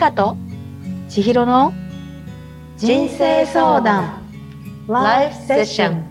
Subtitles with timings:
[0.00, 0.34] カと？
[1.10, 1.74] 千尋の？
[2.78, 4.22] 人生相談。
[4.88, 6.10] ライフセッション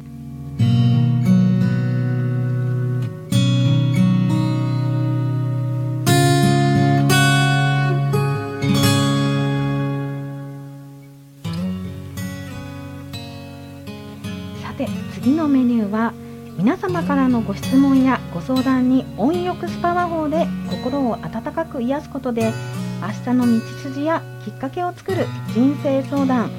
[14.62, 16.14] さて次のメニューは
[16.60, 22.54] 皆様からのご質問やご相談に温浴スパ魔法で心を温かく癒すことで
[23.02, 26.52] 明日の道筋やきっかけを作る人生相談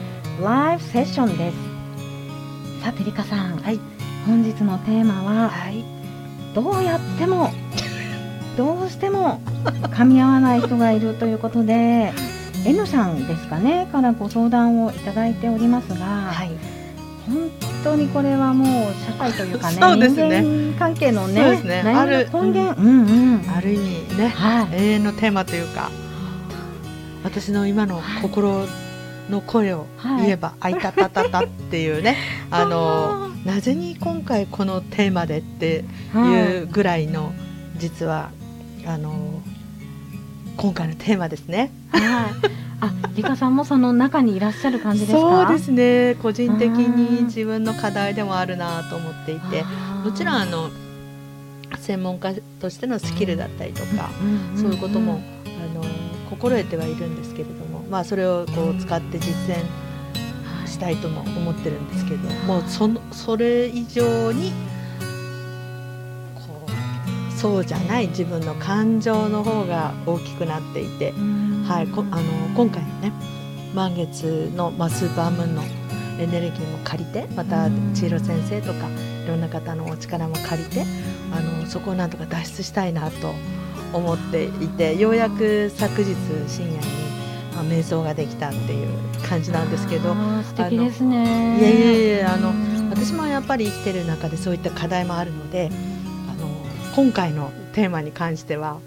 [0.42, 2.82] ライフセッションです。
[2.82, 3.78] さてリカさん、はい。
[4.26, 5.84] 本日のテーマははい。
[6.54, 7.50] どうやっても
[8.56, 12.12] どうしても噛み合わない人がいるということで
[12.64, 16.50] N さんですかねからご相談をいただいておりますが、はい。
[17.28, 17.50] 本
[17.84, 20.40] 当にこれはもう社会というかね そうですね。
[20.40, 21.82] 人間関係のねね。
[21.84, 23.42] 悩ある根源、うんうん。
[23.54, 24.68] ある意味ねはい。
[24.72, 25.90] 永遠のテーマというか
[27.22, 28.66] 私の今の心
[29.28, 29.86] の声を
[30.18, 32.16] 言えば「あいたたたた」っていうね。
[32.50, 37.32] あのなぜに今回このテーマでっていうぐらいの
[37.78, 38.30] 実は
[38.86, 39.40] あの
[40.58, 41.70] 今回のテーマですね。
[41.90, 42.30] はい、はい
[42.82, 45.20] あリカさんもその中にいらっしゃる感じですか？
[45.20, 46.16] そうですね。
[46.22, 49.64] 個人的に自分の課題でもあるなと思っていて
[50.04, 50.70] もちろんあの
[51.78, 54.10] 専門家としてのスキルだったりとか、
[54.56, 55.84] そういうことも、あの
[56.30, 59.64] 心得てはいるんですけれども、まあ、それをこう使って実践
[60.66, 64.52] したいとも思ってるんですけどもうそのそれ以上に
[66.36, 71.64] こうそうじゃない自分の感情の方が大きくなっていて、うん。
[71.66, 72.22] はい、こあの
[72.56, 73.12] 今回のね
[73.74, 75.62] 満月の、まあ、スーパームーンの
[76.18, 77.94] エネルギーも借りてまたうん。
[77.94, 78.88] 千尋先生とか
[79.24, 80.84] いろんな方のお力も借りて
[81.32, 83.32] あのそこをなんとか脱出したいなと
[83.92, 86.14] 思っていてようやく昨日
[86.48, 86.78] 深夜に、
[87.54, 88.88] まあ、瞑想ができたっていう
[89.28, 91.58] 感じなんですけど素敵ですね。
[91.58, 95.70] いやいやいやあのうん私もやっぱり生きてる中でそういった課題もあるので
[96.28, 96.48] あの
[96.94, 98.80] 今回のテーマに関してはあの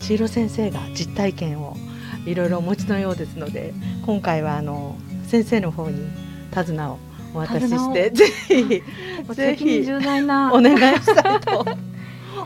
[0.00, 1.76] 千尋先生が実体験を
[2.26, 3.72] いろいろお持ちのようですので
[4.04, 6.06] 今回はあの先生の方に
[6.52, 6.98] 手綱を
[7.34, 8.82] お渡ししてぜひ
[9.34, 10.52] ぜひ重大な。
[10.52, 11.66] お願いしたいと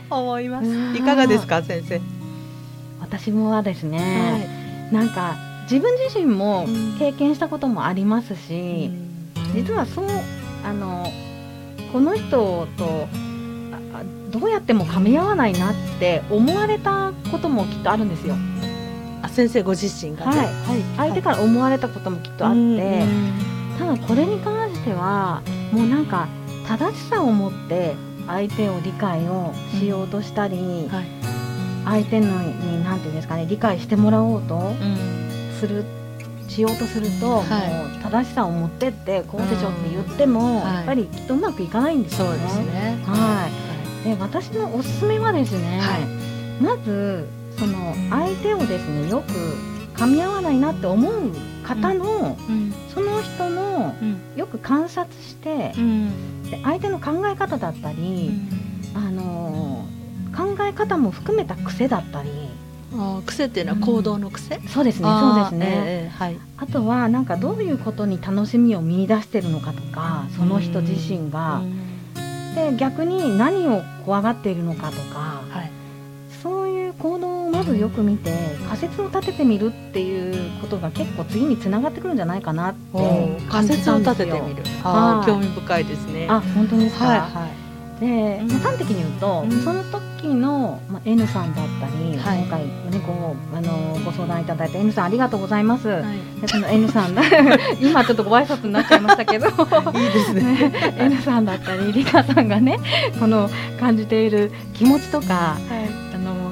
[0.09, 0.93] 思いまうん。
[0.93, 0.97] す。
[0.99, 2.01] いかがですか先生？
[3.01, 6.97] 私もはですね、なんか自分自身もうん。
[6.99, 8.91] 経験したこともありますし、
[9.53, 10.05] 実はそう
[10.65, 11.07] あの
[11.93, 13.07] この人と
[14.31, 18.35] どうやっても噛み合わないなって思われたこともきっとあるんですよ。
[19.21, 20.49] あ先生ご自身がね、はい。
[20.97, 23.33] 相手から思われたこともきっとあって、うん。
[23.79, 25.41] ただこれに関しては
[25.71, 26.27] もうなんか
[26.67, 27.95] 正しさを持って
[28.29, 31.05] 相手を理解をしようとしたり、はい。
[31.85, 35.55] 相手のに何て言うんですかね理解してもらおうとうん。
[35.59, 35.83] する
[36.47, 37.89] しようとすると、はい。
[37.89, 40.75] もう正しさを持ってってこうでしょって言っても、はい。
[40.75, 42.37] やっぱりきっとうまくいかないんですよね。
[42.65, 43.03] ね。
[43.05, 43.49] は
[44.01, 46.01] い、で私のおすすめはですね、はい。
[46.61, 49.31] まずその相手をですねよく
[49.95, 51.31] 噛み合わないなって思う
[51.63, 52.73] 方の、うん。
[52.93, 54.19] その人のうん。
[54.35, 55.73] よく観察して
[56.51, 58.31] う、んで相手の考え方だったり、
[58.93, 59.99] あのー
[60.29, 62.29] 考え方も含めた癖だったり。
[62.93, 66.39] あー癖っていうのは行動の癖、そうですねそうですね、ええはい。
[66.57, 71.61] あとはなんかどういうことに楽しみを見出してるのかとかその人自身が、
[72.55, 75.43] で逆に何を怖がっているのかとか。
[75.49, 75.78] はい
[77.69, 78.31] 行動をまずよく見て
[78.67, 82.97] 仮説を立ててみるっていうことが結構次につながってくるんじゃないかなって
[83.49, 83.99] 感じ仮説を。
[83.99, 84.63] 立ててみる。
[84.83, 85.27] あはい。
[85.27, 86.27] ー興味深いですね。
[86.29, 87.69] あ本当ですか、はいはい。
[87.99, 89.61] で、うんまあ端的に言うと、うん。
[89.61, 92.39] その時の、まあ、N さんだったり、はい。
[92.39, 92.71] 今回、ね、
[93.05, 95.87] ごあのご相談いただいた N さんありがとうございます。
[95.89, 96.41] はい。
[96.41, 97.21] でその N さんだ
[97.81, 99.47] 今ちょっとご挨拶になっちゃいましたけど。
[99.49, 100.41] いいですね。
[100.41, 102.79] ね N さんだったりリカさんがね
[103.19, 103.49] この
[103.79, 105.88] 感じている気持ちとかあの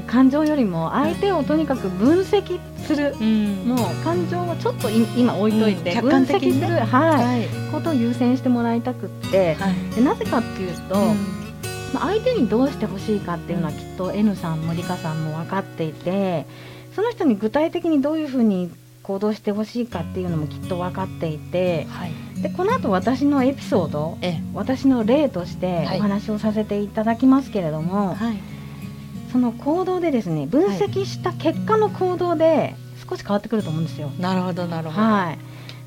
[0.07, 3.68] 感情よりも相手をとにかく分析する、うん。
[3.68, 7.25] もう感情をちょっとい今置いといて、うん客分析する、はい。
[7.25, 7.48] はい。
[7.71, 9.95] ことを優先してもらいたくって、はい。
[9.95, 10.95] でなぜかっていうと、
[11.94, 16.45] まあ相手にどうしてほしいかっていうのはきっと N さんもリカさんも分かっていて
[16.95, 18.71] その人に具体的にどういうふうに
[19.04, 22.12] 行動してほしいかっていうのもきっと分かっていてはい。
[22.42, 24.42] でこの後私のエピソードええ。
[24.54, 28.56] 私の例としてはいお話をさせていただきますけれども、はい
[29.31, 32.75] その行動でですね分析した結果の行動で
[33.09, 34.12] 少し変わってくると思うんですよ。
[34.19, 35.07] なるほどなるほど。
[35.07, 35.38] はい、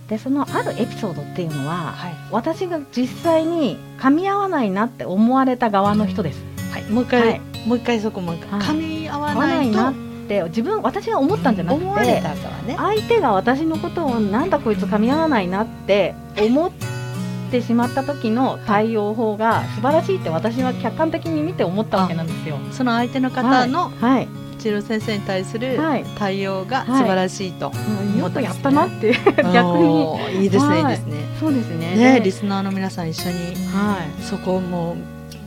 [0.09, 2.15] でそのあるエピソードっていうのは、はい。
[2.31, 6.43] 私が実際に噛み合わないなって思われた側の人です。
[6.73, 6.85] はい。
[6.85, 7.41] もう一回、はい。
[7.67, 8.61] もう一回そこもう一回はい。
[8.61, 9.95] 噛み合わないいなっ
[10.29, 12.77] て自分私が思ったんじゃなくて思われたかはね。
[12.77, 16.90] 相手が私のことをなんだこいつ噛み合わないなって思って
[17.61, 22.59] しまった時の対応法が素晴らしいって私は客観的に見て思ったわけなんですよ。
[22.71, 26.05] その相手の方のはい、治療先生に対するはい。
[26.17, 29.13] 対応が素晴らしいと、うんよくやったなって
[29.53, 30.43] 逆に。
[30.43, 31.17] いいですね、はいいいですね。
[31.41, 31.97] そうですね。
[31.97, 33.37] ねでリスナーの皆さん一緒に
[33.73, 34.23] はい。
[34.23, 34.97] そこをも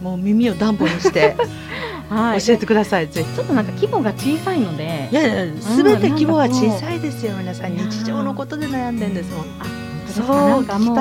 [0.01, 1.37] うもう耳を暖房にして
[2.09, 3.35] はい、教えてください、ぜひ。
[3.35, 5.09] ちょっとなんか規模が小さいので。
[5.11, 9.82] い、やいやすべて規模が小さいいですよ皆さん日常のことで悩んでんですもん
[10.13, 10.97] そうそうなんかもう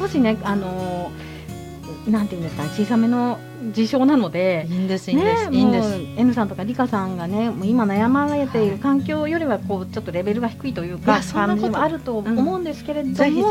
[0.00, 1.34] 少しねあのー
[2.10, 3.38] なんていうんですかね小さめの
[3.72, 5.88] 事象なのでいいんですいいんです、ね、いいんです。
[6.16, 13.48] N さんとかリカさんがねもう今悩まれている環境よりはこうちょっとレベルが低いといういかやそんなこと感じもあると思うんですけれども、ぜひぜ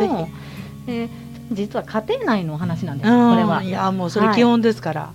[0.88, 1.10] えー
[1.52, 3.32] 実は家庭内のお話なんですうん。
[3.32, 3.64] これは。
[3.64, 5.14] いやもうそれ基本ですから。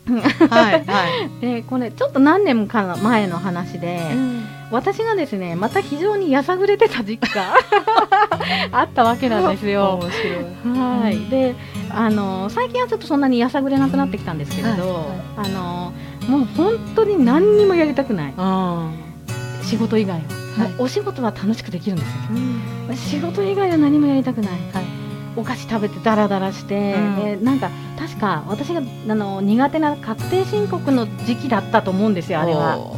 [0.50, 0.84] はい。
[0.84, 1.06] は
[1.38, 4.00] い、 でこれちょっと何年か前の話で、
[4.70, 7.54] 私がですねまた非常にやさぐれてた時期が
[8.72, 10.00] あったわけなんですよ。
[10.64, 11.30] はい、うん。
[11.30, 11.54] で
[11.90, 14.94] あの最近はちょっとそんなにやさぐれなくなってきたんですけれど、
[15.36, 15.48] はい。
[15.48, 15.92] あの
[16.28, 18.34] もう本当に何にもやりたくない。
[18.36, 18.90] うん
[19.62, 20.16] 仕事以外
[20.56, 20.74] は、はい。
[20.78, 22.14] お仕事は楽しくできるんですよ。
[22.88, 22.96] うん。
[22.96, 24.50] 仕事以外は何もやりたくない。
[24.72, 24.84] はい。
[25.36, 27.16] お菓子食べてダラダラして、うん。
[27.16, 32.78] でなんか確か私があの苦手な確定申告の時期だったと思うんですよあれは。
[32.78, 32.96] お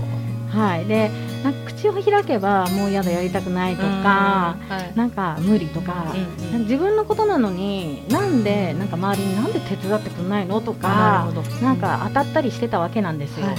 [0.50, 1.10] はい、で
[1.42, 4.92] なんか口を開けばもうやだやりたくないとーか、うんはい。
[4.94, 6.52] なんか無理とか、うんうん。
[6.52, 11.32] か自分のことなのになんでなんか周りになんで手伝ってくれないのとなか
[11.62, 13.46] なんか当たったりしてたわけなんですよ。
[13.46, 13.56] はい。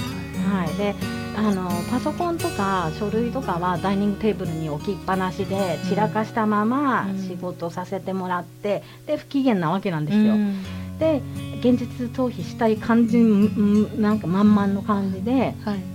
[0.66, 0.94] はい、で
[1.36, 7.18] あのパソコンとか書類とかはダイニングテーブルに置きっぱなしで散らかしたままうん。
[7.18, 10.34] 仕事させてもらってで不機嫌なわけなんですよ。
[10.34, 10.62] うん。
[10.98, 11.20] で
[11.60, 15.92] 現実逃避したい感じんなんか満々の感じで、はい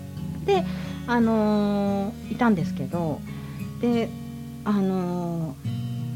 [1.08, 3.20] あのーいたんですけど
[3.82, 4.10] で
[4.66, 5.56] あの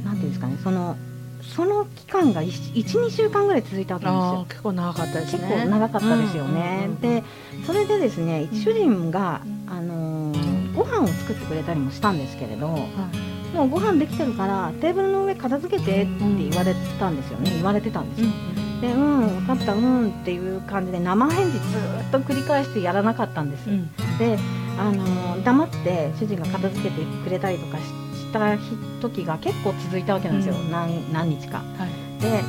[0.02, 0.96] ーなんていうんですかねその
[1.56, 4.46] その期間が12週間ぐらい続いたわけですよ。
[4.48, 6.82] 結構長かったです結ね構長かったですよね。
[6.82, 7.24] うんうんうんで
[7.66, 16.10] それでですねうん主人が、うんあのーご飯を作ってくれたりもしたんですけれどはいもうご飯できてるからテーブルの上片付けてって
[16.50, 18.30] 言われたんですよね言われてたんですよ。
[18.80, 23.70] でうん分かったうんっていう感じで生返事ずーっと繰り返してやらなかったんです。
[23.70, 24.38] うんで、
[24.78, 27.82] あのー黙って主人が片付けてくれたりとかし
[28.20, 28.62] した日
[29.02, 30.72] 時が結構続いたわけなんですよ、うん。
[30.72, 31.58] 何何日か。
[31.58, 32.22] はい。
[32.22, 32.42] で、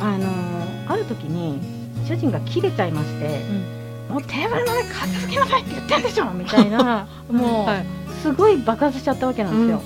[0.00, 1.60] あのーある時に
[2.06, 3.40] 主人が切れちゃいまして
[4.10, 7.86] 「もうテーブルの上片付けなさいって言ってんでしょ!」みたいな もう、はい。
[8.22, 9.82] すごい爆発しちゃったわけなんですよ。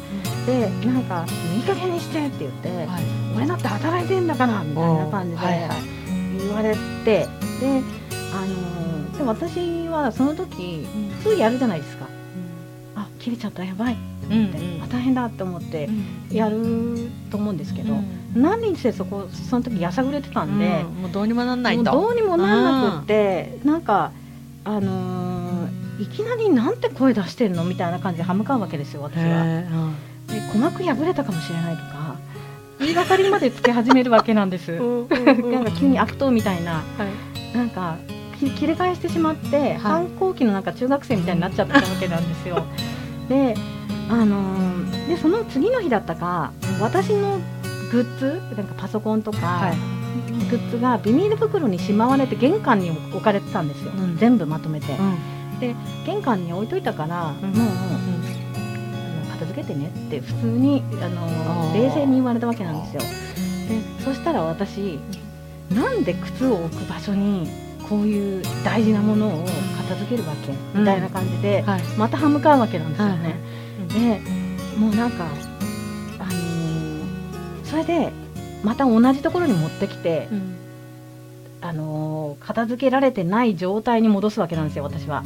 [0.47, 1.25] でなんか
[1.55, 3.03] 「いい加減にして」って言ってはい
[3.37, 5.69] 「俺だって働いてんだから」みたいな感じで
[6.47, 6.75] 言われ
[7.05, 7.27] て
[7.61, 7.83] で,、
[9.31, 10.87] あのーで私はその時
[11.23, 12.07] 普通やるじゃないですか。
[12.95, 13.95] あ切れちゃったやばい。
[13.95, 13.97] っ
[14.29, 14.83] て、うん。
[14.83, 15.89] あ大変だって思って
[16.31, 18.43] やると思うんですけど、うん。
[18.43, 21.03] 何にせそこその時やさぐれてたんで、うん。
[21.03, 21.85] もうどうにもなんないと。
[21.85, 24.13] もうどうにもならなくって、なんか
[24.65, 29.65] あのーいきなりなんて声出してるのみたいな感じで歯向かうわけですよ私は。
[30.27, 32.17] で鼓膜破れたかもしれないとか
[32.79, 34.73] 言いがかりまでつけ始めるわけなんです。
[34.73, 35.09] うん
[35.51, 36.73] なんか急に悪党みたいな。
[36.75, 36.83] は
[37.55, 37.57] い。
[37.57, 42.65] なんかき切り返してしまって、反抗期のなんか中学生みたいになっちゃったわけなんですよ。
[43.29, 43.57] で、
[44.09, 47.39] あのーでその次の日だったか、私の
[47.93, 49.77] グッズなんかパソコンとか、はい。
[50.51, 54.17] グッズがビニール袋にしまわれて玄関に置かれてたんですよ、うん。
[54.17, 55.17] 全部まとめて、うん。
[56.05, 57.51] 玄関に置いといたから、うん。
[57.51, 63.01] もう片付けてねって普通にあの冷静に言われたわけなんですよ。
[63.69, 64.99] でそしたら私
[65.75, 67.49] なんで靴を置く場所に
[67.89, 69.45] こういう大事なものを
[69.77, 70.81] 片付けるわけ、うん。
[70.81, 71.83] みたいな感じではい。
[71.97, 73.35] また歯向かうわけなんですよはいね、
[73.89, 75.25] でもうなんか
[76.19, 78.13] あのーそれで
[78.63, 80.57] また同じところに持ってきて、うん。
[81.61, 85.23] あのー片付けられてない状態に戻すわけなんですよ私は、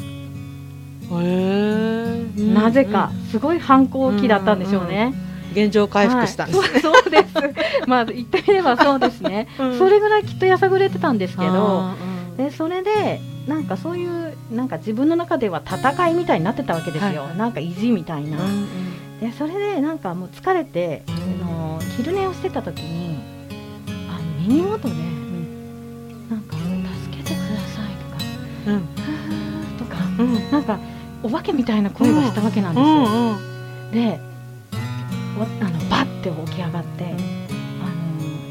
[2.37, 5.13] なぜかすごい反抗期だったんでしょうね、
[5.53, 6.45] 現状回復した。
[6.45, 6.81] んですはい。
[6.81, 7.25] そうです。
[7.89, 9.79] まあ言ってみればそうですね、うん。
[9.79, 18.67] それぐらいきっとやさぐれてたんですけどあーでそれでなんかそういうなんか自分の中では戦いみたいになってたわけですよ、はいなんか意地みたいな、うん
[19.21, 23.19] でそれでなんかもう疲れて、あの昼寝をしてた時に
[24.09, 24.95] あの耳元で、
[26.31, 26.57] なんか
[27.05, 27.93] 「助けてください」
[28.67, 28.87] うん。
[29.77, 30.51] とか「ふー」とかうん。
[30.51, 30.79] なんか
[31.23, 34.19] お化けみたいな声がしたわけなんですよ、うんうんで
[35.39, 37.17] わあのバッて起き上がって、あの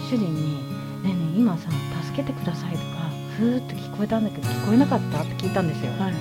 [0.07, 0.53] 主人に
[1.03, 1.69] 「ねえねえ今さ
[2.03, 2.83] 助けてください」とか
[3.39, 6.13] 「ふー」って聞こえたんだけど聞こえなかったって聞いたんですよ、はい。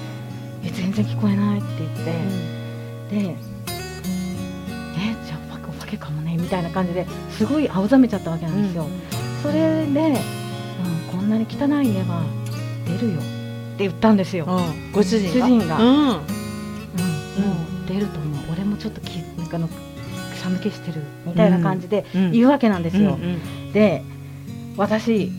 [0.64, 2.04] え全然聞こえないって言って、
[3.16, 3.36] でえ
[5.26, 8.86] じゃあお化けかもねみたいな感じですごい青ざめちゃったわけなんですよ、
[9.42, 10.16] それで、うん、
[11.10, 12.24] こんなに汚い家は
[12.86, 13.22] 出るよっ
[13.76, 14.92] て言ったんですよ、うん。
[14.92, 15.46] ご主人が？
[15.46, 15.88] 主人が、うん。
[15.88, 16.06] うん。
[16.08, 16.22] もう
[17.88, 18.38] 出ると思う。
[18.52, 19.68] 俺もちょっときなんかの
[20.34, 22.32] 草抜けしてるみたいな感じでうん。
[22.32, 23.26] 言うわけなんですよ、うんう
[23.68, 23.72] ん。
[23.72, 24.02] で
[24.76, 25.30] 私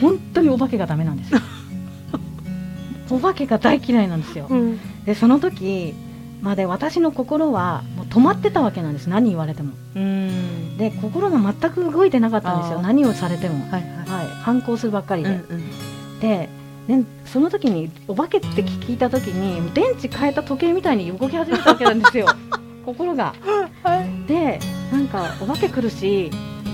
[0.00, 1.40] 本当にお化けがダメなんですよ。
[3.10, 4.46] お化けが大嫌いなんですよ。
[4.48, 4.78] うん。
[5.04, 5.94] でその時
[6.42, 9.08] まで私の心はもう止まってたわけなんです。
[9.08, 9.72] 何言われても。
[9.94, 10.76] うん。
[10.76, 12.82] で心が全く動いてなかったんですよ。
[12.82, 13.82] 何をされても、はいはい。
[13.82, 16.20] はい、反抗するばっかりで、うんうん。
[16.20, 16.48] で、
[16.88, 22.26] ね、その時にお化けって聞いた時に電池変えた時計みたいに動き始めたわけなんですよ。
[22.84, 23.34] 心が。
[23.82, 24.28] はい。
[24.28, 24.58] で
[24.92, 26.30] なんかお化け来るし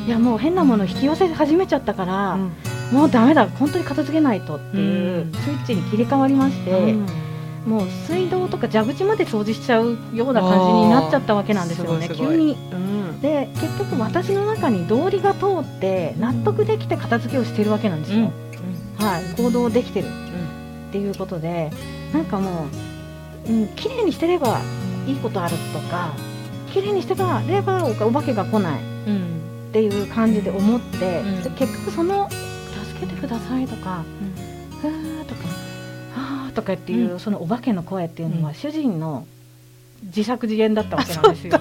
[0.07, 2.53] いやもう変なもの引き寄せ始めちゃったから、うん
[2.93, 5.33] もうダメだ本当に片付けないとっていううん。
[5.33, 7.07] スイッチに切り替わりまして、うん。
[7.67, 12.57] もう水道とか蛇口まで掃除しちゃうような感じになっちゃったわけなんですよね急に。
[12.73, 13.21] うん。
[13.21, 18.33] で結局私の中に道理が通って納得できて片付けをしてるわけなんですよ、
[18.99, 20.07] はい、行動できてる
[20.89, 21.71] っていうことで
[22.13, 22.67] なんかも
[23.47, 24.61] う、うん、綺麗にしてれば
[25.07, 26.13] いいことあるとか
[26.73, 29.43] 綺麗にしてればお化けが来ないうん。
[29.71, 31.23] っていう感じで思って、
[31.59, 32.52] 結局その「助
[33.07, 34.05] けてください」とか
[34.81, 35.41] 「ふー」とか
[36.15, 38.55] 「はー」とかっていう、うそのお化けの声っていうのは、うん。
[38.55, 39.27] 主人の
[40.05, 41.61] 自作自演だったわけなんですよ。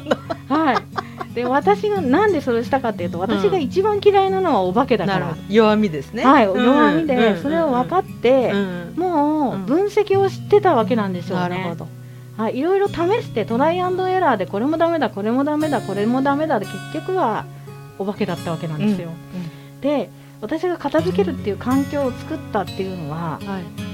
[0.50, 5.36] はい、で私がなんでそれをしたかっていうと私が一番嫌いなのはお化けだから。
[5.50, 6.26] 弱みですね。
[6.26, 6.66] はい、うん。
[6.66, 7.42] 弱みでうん。
[7.42, 8.94] それを分かって、うん。
[8.98, 11.50] もう分析をしてたわけなんですよね。
[11.50, 11.88] なるほど。
[12.38, 17.46] はい、いろいろ試してトライアンドエラーでこれもダメだこれもダメだこれもダメだで結局は
[18.00, 19.10] お化けだったわけなんですよ。
[19.82, 20.10] で
[20.42, 23.92] 私が片付けるっていう環境を作ったっていうのははい。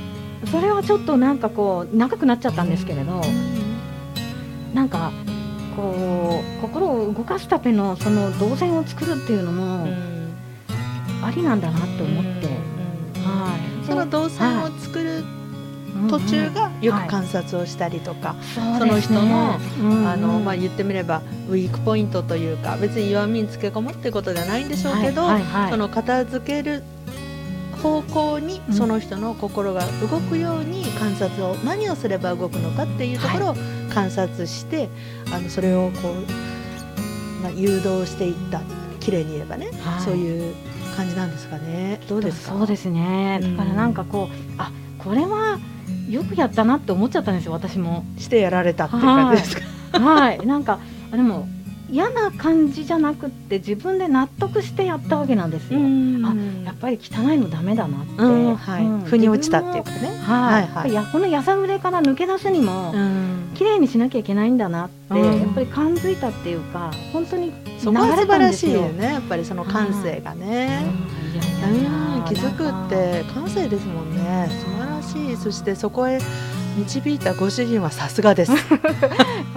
[0.52, 3.22] それはちょっとなんかこう長くなっちゃったんですけれど
[4.74, 5.12] なんか
[5.76, 9.88] こう心を動かすためのその動線を作るっていうのも
[11.24, 12.48] ありなんだなって思って、
[13.20, 15.24] はい、その動線を作る
[16.10, 25.72] 途中がよく観察をしたりとか、そその人ののあのまあ、言ってみればウィークポイントというか別に弱みにつけ込むってことじゃないんでしょうけど、はいはいはい。
[25.72, 26.84] その片付ける
[27.82, 33.56] 方向にうんその人の心が動くように観察を何をすれば動くのかっていうところを
[33.94, 34.90] 観察して、
[35.32, 38.62] あのそれをこう、まあ、誘導していった。
[39.00, 40.04] 綺麗に言えばね、はい。
[40.04, 40.54] そういう
[40.98, 42.02] 感じなんですかね。
[42.10, 42.58] どうですか？
[42.58, 43.40] そうですね。
[43.42, 45.58] だからなんかこう、あこれは
[46.10, 48.06] よくやったなって思っちゃったんですよ私も。
[48.18, 49.58] してやられたっていう感じです
[49.92, 50.46] か、はい。
[50.46, 50.80] なんか
[51.12, 51.48] あでも
[51.90, 56.34] 嫌な感じじゃなくって自分で納得してやったわけなんですよ、あ
[56.66, 58.84] やっぱり汚いのダメだなって、うんはい。
[58.84, 59.00] うん。
[59.02, 60.94] 腑に落ちたっていうかね、はい、はいはい。
[60.94, 63.52] やこのやさぐれから抜け出すにも、うん。
[63.56, 65.40] 綺麗にしなきゃいけないんだなって、うん。
[65.40, 70.82] やっぱり感づいたっていうか本当にそこは素晴らしいよ流れたんですねやっぱりその感性がうんね、
[72.28, 74.50] 気づくって感性ですもんね
[75.08, 76.20] しいそしてそこへ
[76.78, 78.52] 導いたご主人はさすがです。
[78.54, 78.60] やっ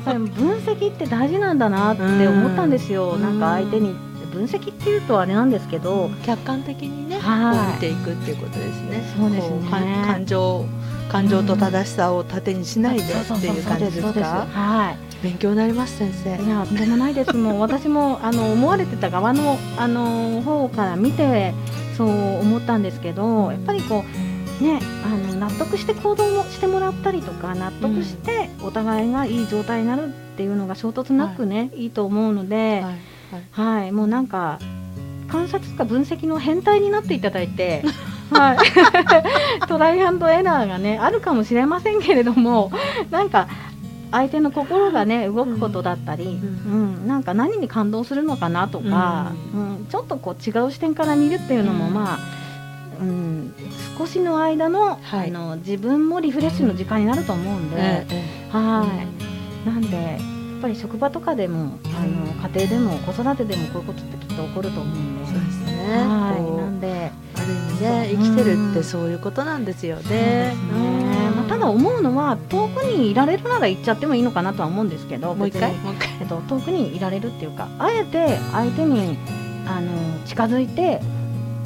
[0.04, 3.23] ぱり分析って大事なんだなって思ったんですよ、うん。
[3.23, 3.95] なんか相手に
[4.33, 7.75] 分析っていうとあれなんですけど、客観的にね、はい。
[7.75, 9.02] 見ていくっていうことですね。
[9.19, 10.02] そうですね。
[10.07, 10.64] 感情
[11.11, 14.47] 感情と正しさを盾にしないでっていう感じですか？
[14.52, 16.42] は勉強になります先生。
[16.42, 17.37] いいやとんでもないです。
[17.37, 21.52] もう 私もあの思われてた側のあの方から見て
[21.99, 24.19] そう思ったんですけどやっぱりこう
[24.61, 32.95] ねあの納得して行動もしてもらったりとか納得してお互いがいい状態になるっていうのが衝突なくね、い、いと思うので、はい。
[33.62, 33.81] はい。
[33.81, 34.59] はい、もうなんか
[35.29, 37.83] 観察とか分析の変態になっていただいて、
[38.31, 38.59] はい、
[39.69, 42.71] トライアンドエラーがねあるかもしれませんけれども
[43.11, 43.49] なんか
[44.12, 47.07] 相手の心がね動くことだったり、うん。
[47.07, 49.87] なんか何に感動するのかなとか、うん。
[49.88, 51.95] ちょっとこう違う視点から見るっていうのも、うん。
[51.95, 52.19] まあ、
[53.00, 53.54] うん、
[53.99, 55.28] 少しの間の,、はい。
[55.28, 57.76] あの自分もリフレッシュの時間になると思うんで。
[57.78, 58.87] ええは
[59.64, 60.16] い、なんでや
[60.59, 65.26] っぱり職場とかでもあの家庭でも子育てでもこういうことってきっと起こると思うんで。
[65.26, 65.97] そうですね。
[65.97, 66.57] はい。
[66.61, 67.11] なんで。
[67.37, 70.52] ある意味ね生きてるってそういうことなんですよね。
[71.35, 75.73] まあ、ただ思うのは遠くにいられるなら行っちゃってもいいのかなとは思うんですけどもう一回？
[75.76, 76.09] もう一回？
[76.21, 79.16] えっと、遠くにいられるっていうかあえて相手に
[79.66, 79.90] あの
[80.26, 81.00] 近づいて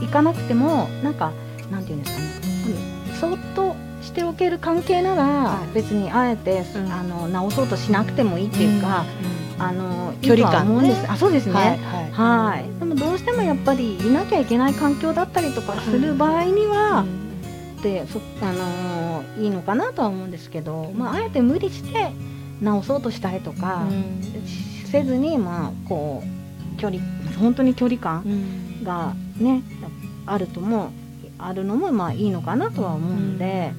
[0.00, 1.32] いかなくてもなんか
[1.70, 2.74] なんていうんですかね、
[3.08, 5.74] うん、そっとしておける関係なら、はい。
[5.74, 6.92] 別にあえて、うん。
[6.92, 9.04] あの直そうとしなくてもいいっていうか、
[9.58, 10.94] あの距離感ね。
[11.08, 11.80] あそうですね、
[12.12, 17.04] はいでもどうしてもやっぱりいなきゃいけない環境だったりとかする場合には、
[17.82, 22.12] でそあのーいいのかなとは思うんですけど、まあ、あえて無理して
[22.60, 23.82] 直そうとしたりとか、
[24.86, 26.43] せずにまあこう
[26.84, 27.02] 距離
[27.38, 28.22] 本当に距離感
[28.82, 29.62] がね、
[30.26, 30.92] あるとも
[31.38, 33.72] あるのもまあいいのかなとは思うので、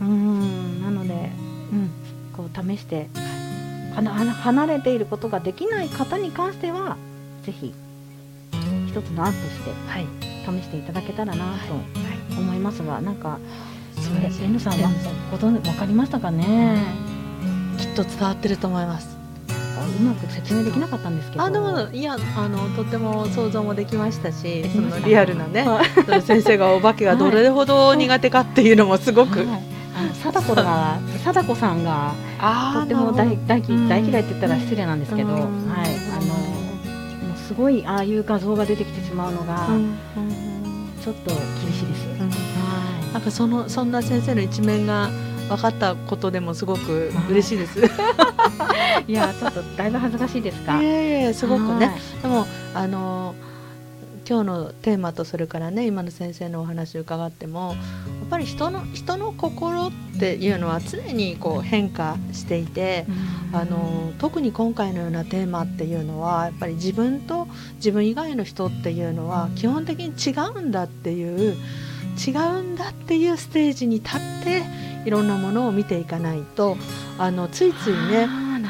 [0.00, 1.30] うん、なので、
[1.72, 1.90] うん、
[2.36, 3.08] こう試して
[3.94, 6.98] 離れていることができない方に関しては
[7.44, 7.74] ぜひ
[8.88, 9.70] 一つの案として
[10.46, 11.74] 試していただけたらなと
[12.38, 13.38] 思いますが、なんか
[13.96, 14.90] それ N さんは？
[15.30, 16.76] ご存分かりましたかね。
[17.78, 19.13] きっと伝わってると思います
[19.80, 21.44] うまく説明できなかったんですけど。
[21.44, 29.48] あでもいやあのとても想像もできましたしそのリアルなね、はい、先生がお化けがどれほど苦手かっていうのもすごく、はい、
[29.96, 32.12] あの貞子が貞子さんが
[32.74, 35.42] とても大大大嫌いって言ったら失礼なんですけど、はい。
[35.42, 36.64] あの
[37.46, 39.68] すごいああいう画像が出てきてしまうのが、
[41.02, 42.08] ちょっと厳しいです。
[42.08, 42.14] は
[43.10, 45.10] い、なんかそのそんな先生の一面が
[45.48, 47.80] 分かったことでもすごく嬉しいです。
[49.06, 50.80] いやちょっとだいぶ恥ずかしいですか。
[50.82, 51.90] いやいやすごくね。
[52.22, 53.34] でもあの
[54.26, 57.74] 今日のテーマとそれからね今の先生のお話を伺っても
[58.20, 63.04] やっぱり人の人の心っていうのは常にこう変化していて、
[63.52, 67.46] あの特に今回のようなテーマっていうのはやっぱり自分と
[67.76, 71.56] 自分以外の人っていうのは基本的に違うんだっていう
[72.16, 74.62] 違うんだっていうステージに立って
[75.04, 76.76] いろんなものを見ていかないと
[77.18, 78.26] あのついついね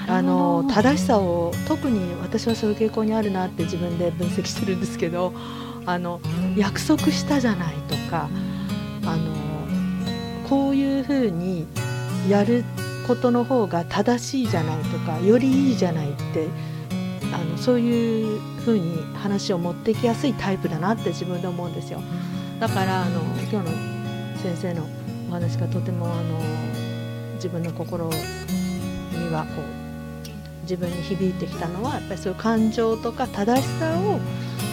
[0.07, 5.33] あの正しさを特に私はそういう傾向にあるなって自分で分析してるんですけど
[5.87, 6.21] あの
[6.57, 8.29] 約束したじゃないとか
[9.07, 9.35] あの
[10.49, 11.67] こういうふうに
[12.29, 12.64] やる
[13.07, 16.49] ことの方が正しいじゃないとかよりいいじゃないって
[17.33, 22.00] あのそういうふうに話を持っていきやすいタイプだなって自分で思うんですよ。
[22.61, 23.95] だからあの今日の
[24.37, 25.03] 先生のお
[25.35, 26.38] 話がとてもあの
[27.35, 28.12] 自分の心に
[29.33, 29.85] はこう
[30.62, 34.18] 自分に響いてきたのはやっぱりそういう感情とか正しさを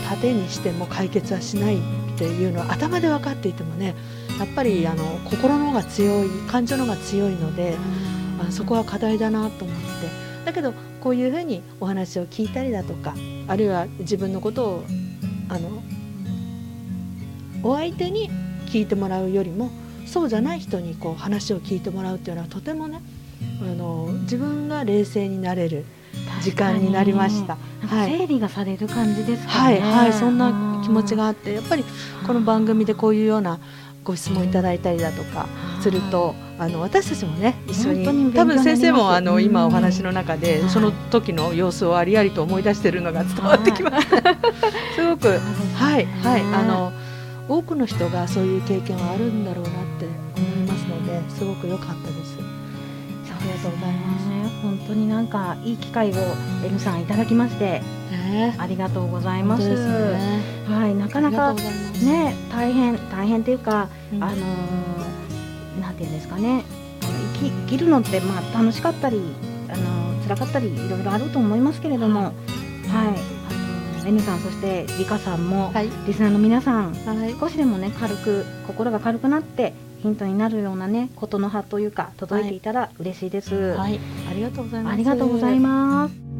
[0.07, 1.79] 盾にしても解決はしないっ
[2.17, 3.95] ていうのは頭で分かっていてもね
[4.39, 7.77] やっぱりあの心の方が強い感情の方が強いので、
[8.39, 9.91] あそこは課題だなと思って。
[10.45, 13.13] だけどこういうふうにお話を聞いたりだとか
[13.47, 14.83] あるいは自分のことを
[15.49, 15.83] あの
[17.63, 18.31] お相手に
[18.65, 19.69] 聞いてもらうよりも
[20.11, 23.01] そうじゃない人にこう話を聞いてもらうっていうのはとてもね
[23.61, 25.85] あの自分が冷静になれる
[26.41, 27.57] 時間になりました。
[27.87, 31.85] はい、整理がされる感じですか、ね、はいはいそんな気持ちがあってやっぱり
[32.27, 33.59] この番組でこういうような
[34.03, 35.47] ご質問いただいたりだとか
[35.79, 44.17] すると、あの私たちもね一緒に多分先生もあの今お話の中で、その時の様子をありありと思い出しているのが伝わってきました。
[44.95, 45.39] すごく
[45.75, 46.91] はいはいあの
[47.47, 50.05] 多くの人がそういう経験はあるんだろうなって
[50.37, 52.37] 思いますのですごく良かったです。
[53.41, 54.61] ありがとうございます。
[54.61, 56.13] 本当になんかいい機会を
[56.63, 59.63] N さんいただきまして、えー、ありがとうございます。
[59.63, 64.35] すね、はい、なかなかね大変大変っていうか、うん、あの
[65.81, 66.63] なんていうんですかね、
[67.39, 69.19] 生き生きるのってまあ楽しかったり、
[69.69, 73.40] あの辛かったりいろいろあると思いますけれども、はい。
[74.01, 83.55] あの N さんそしてリカさんも、はい、リスナーの皆さん、はい、少しでもね軽く心が軽くなってヒントになるようなねことの葉というか届いていたら嬉しいです。
[83.55, 84.93] はい、ありがとうございます。
[84.93, 86.30] ありがとうございます。